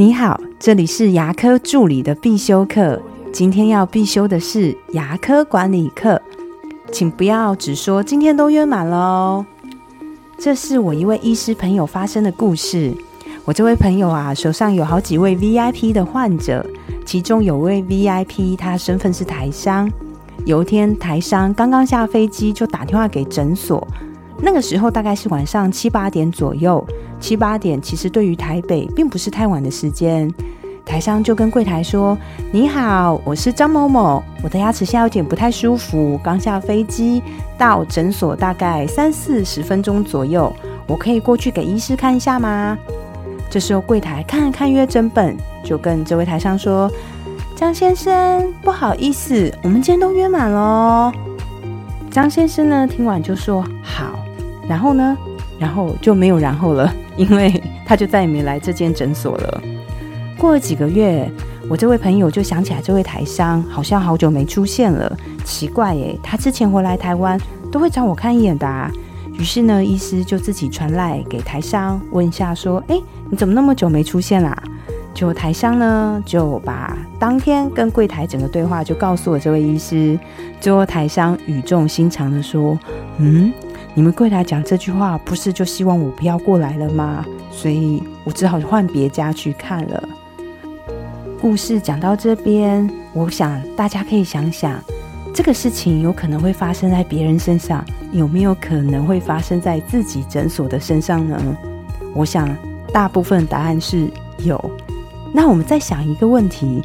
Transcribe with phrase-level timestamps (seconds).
[0.00, 2.98] 你好，这里是牙科助理的必修课。
[3.30, 6.18] 今天要必修的是牙科管理课，
[6.90, 9.44] 请不要只说今天都约满了哦。
[10.38, 12.94] 这是我一位医师朋友发生的故事。
[13.44, 16.64] 我这位朋友啊，手上有好几位 VIP 的患者，
[17.04, 19.86] 其中有位 VIP，他身份是台商。
[20.46, 23.86] 有一天，台商刚刚下飞机，就打电话给诊所。
[24.38, 26.82] 那个时候大概是晚上七八点左右。
[27.20, 30.32] 七八点其实对于台北并不是太晚的时间。
[30.84, 32.18] 台商就跟柜台说
[32.50, 37.22] ：“你好，我是张某某，我的牙齿现在有点不太舒服，刚下飞机
[37.56, 40.52] 到诊所大概三四十分钟左右，
[40.88, 42.76] 我可以过去给医师看一下吗？”
[43.48, 46.90] 这时候柜台看了看约诊本，就跟这位台商说。
[47.56, 51.12] 张先生，不好意思，我们今天都约满了。
[52.10, 54.18] 张先生呢，听完就说好，
[54.66, 55.16] 然后呢，
[55.60, 59.62] 然后就没有然后了， 因为他就再也没来这间诊所了。
[60.38, 61.30] 过了几个月，
[61.68, 67.38] 我这位朋友就想起来这位台商好像好久没出现了，奇怪耶，他之前回来台湾
[67.70, 68.90] 都会找我看一眼的。
[69.34, 74.56] 于是呢，医师就自己传来给台商问一下，说：“哎，你怎么那么久没出现啦？”
[75.12, 80.18] 就台商呢，就把当天跟柜台整个对话就告诉了这位医师。
[80.60, 82.78] 最后台商语重心长的说
[83.18, 83.52] ：“嗯，
[83.94, 87.24] 你们柜台讲这句话，不是就希望我不要过来了吗？
[87.50, 90.08] 所以我只好换别家去看了。”
[91.40, 94.78] 故事讲到这边，我想大家可以想想，
[95.34, 101.56] 这个事情有可能会发生在别人身上，有没有可能会发生在自己诊所的身上呢？
[102.14, 102.48] 我想
[102.92, 104.70] 大部分答案是有。
[105.32, 106.82] 那我们再想一个问题，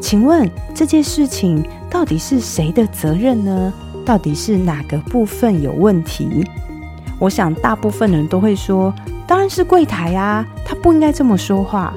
[0.00, 3.72] 请问这件事情到底是谁的责任呢？
[4.08, 6.42] 到底是哪个部分有问题？
[7.18, 8.90] 我想大部分人都会说，
[9.26, 11.94] 当然是柜台啊，他不应该这么说话。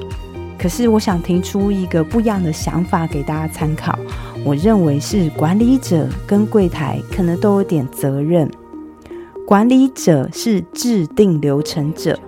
[0.58, 3.98] 可是我想提出一个不一样的想法给大家参考，
[4.44, 8.46] 我认为是管理者跟柜台可能都有点责任。
[9.46, 12.18] 管理者是制定流程者。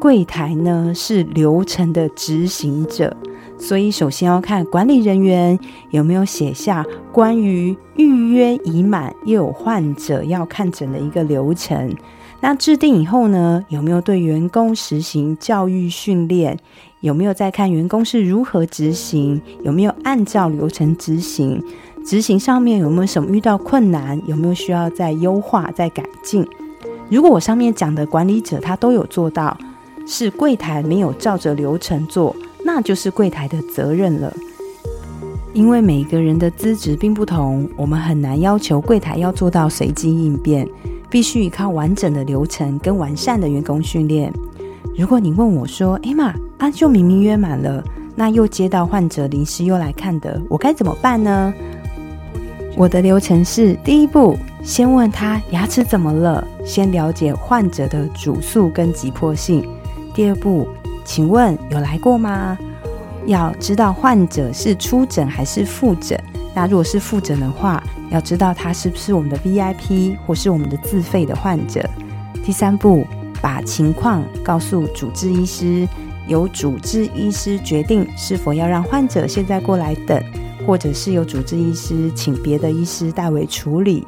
[0.00, 3.14] 柜台呢是流程的执行者，
[3.58, 5.58] 所以首先要看管理人员
[5.90, 11.94] 有没有写下关于预约已满又有患者要看诊的一个流程。
[12.40, 16.58] 那制定以后呢，有没有对员工实行教育训练？
[17.00, 19.40] 有没有在看员工是如何执行？
[19.62, 21.62] 有没有按照流程执行？
[22.04, 24.20] 执行上面有没有什么遇到困难？
[24.26, 26.46] 有没有需要再优化、再改进？
[27.08, 29.56] 如果我上面讲的管理者他都有做到。
[30.08, 32.32] 是柜台没有照着流程做，
[32.66, 34.34] 那就是柜台的责任了。
[35.52, 40.68] 因为每个人的资质并不同，我们很难要求柜台要做到随机应变，
[41.08, 44.32] 必须依靠完整的流程跟完善的员工训练。
[44.98, 47.82] 如果你问我说：“哎妈，阿就明明约满了，
[48.16, 51.54] 那又接到患者临时又来看的，我该怎么办呢？”
[52.76, 59.66] 我的流程是：第一步，先问他牙齿怎么了，先了解患者的主诉跟急迫性。
[60.14, 60.68] 第二步，
[61.06, 62.58] 请问有来过吗？
[63.26, 66.20] 要知道患者是出诊还是复诊。
[66.52, 71.88] 那如果是复诊的话，要知道他是不是我们的 VIP 或是我们的自费的患者。
[72.44, 73.06] 第三步，
[73.40, 75.88] 把情况告诉主治医师，
[76.26, 80.20] 由主治医师决定是否要让患者现在过来等，
[80.66, 84.04] 或者是由主治医师请别的医师代为处理。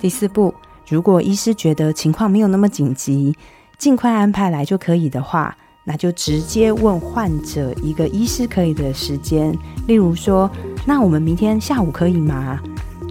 [0.00, 0.54] 第四步，
[0.88, 3.36] 如果医师觉得情况没有那么紧急。
[3.76, 5.56] 尽快安排来就可以的话，
[5.88, 9.56] 那就直接问患者一个医师可以的时间。
[9.86, 10.50] 例如说，
[10.84, 12.60] 那我们明天下午可以吗？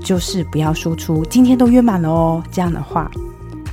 [0.04, 3.10] 就是不要说出今天都约满了哦这样的话。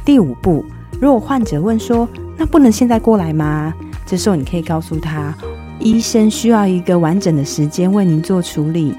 [0.07, 0.65] 第五步，
[0.99, 3.75] 如果患者问说，那不能现在过来吗？
[4.07, 5.35] 这时候你可以告诉他，
[5.79, 8.97] 医生需要一个完整的时间为您做处理。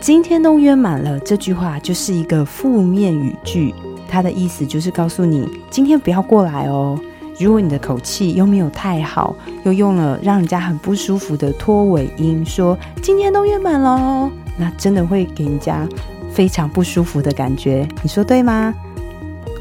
[0.00, 3.74] 今天都约满了这句话就是一个负面语句。
[4.06, 6.98] 它的意思就是告诉你，今天不要过来哦。
[7.38, 9.34] 如果你的口气又没有太好，
[9.64, 15.88] 又用了让人家很不舒服的拖尾音，说今天都约满了，那真的会给人家
[16.32, 17.86] 非常不舒服的感觉。
[18.02, 18.74] 你说对吗？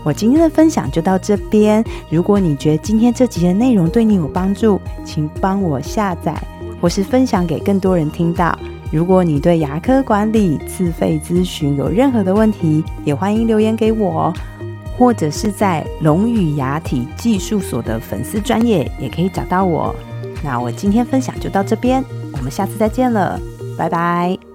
[0.04, 1.84] 我今天的分享就到这边。
[2.10, 6.36] 如果你觉得今天这集的内容对你有帮助，请帮我下载
[6.81, 8.57] 或是分享给更多人听到。
[8.90, 14.34] 如果你对牙科管理自费咨询有任何的问题，也欢迎留言给我，
[14.98, 19.96] 或者是在龙语牙体技术所的粉丝专业也可以找到我。
[20.44, 22.04] 那我今天分享就到这边，
[22.34, 23.40] 我们下次再见了，
[23.78, 24.47] 拜拜。